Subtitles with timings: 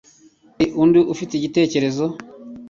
[0.57, 2.05] Hari undi ufite igitekerezo?